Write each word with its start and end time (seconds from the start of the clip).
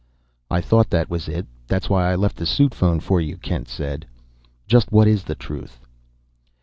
"I 0.49 0.61
thought 0.61 0.89
that 0.89 1.11
was 1.11 1.27
it, 1.27 1.35
and 1.45 1.47
that's 1.67 1.87
why 1.87 2.11
I 2.11 2.15
left 2.15 2.37
the 2.37 2.47
suit 2.47 2.73
phone 2.73 3.01
for 3.01 3.21
you," 3.21 3.37
Kent 3.37 3.67
said. 3.67 4.07
"Just 4.67 4.91
what 4.91 5.07
is 5.07 5.25
the 5.25 5.35
truth?" 5.35 5.79